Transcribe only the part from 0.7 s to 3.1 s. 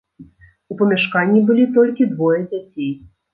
У памяшканні былі толькі двое дзяцей.